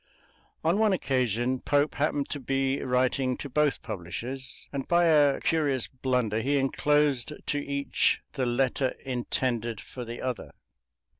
On 0.63 0.79
one 0.79 0.93
occasion 0.93 1.59
Pope 1.59 1.93
happened 1.93 2.27
to 2.29 2.39
be 2.39 2.81
writing 2.81 3.37
to 3.37 3.47
both 3.47 3.83
publishers, 3.83 4.65
and 4.73 4.87
by 4.87 5.05
a 5.05 5.39
curious 5.41 5.85
blunder 5.85 6.41
he 6.41 6.57
inclosed 6.57 7.33
to 7.45 7.59
each 7.63 8.23
the 8.33 8.47
letter 8.47 8.95
intended 9.05 9.79
for 9.79 10.03
the 10.03 10.19
other. 10.19 10.53